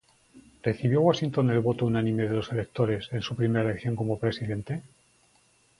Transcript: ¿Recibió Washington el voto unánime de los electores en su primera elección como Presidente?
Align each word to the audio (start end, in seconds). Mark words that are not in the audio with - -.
¿Recibió 0.63 1.01
Washington 1.01 1.51
el 1.51 1.59
voto 1.59 1.85
unánime 1.85 2.23
de 2.23 2.33
los 2.35 2.51
electores 2.51 3.09
en 3.11 3.21
su 3.21 3.35
primera 3.35 3.69
elección 3.69 3.95
como 3.95 4.17
Presidente? 4.17 4.81